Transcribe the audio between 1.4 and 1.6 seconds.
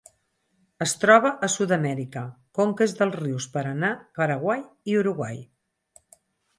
a